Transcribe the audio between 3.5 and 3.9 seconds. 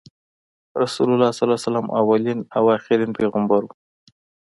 وو۔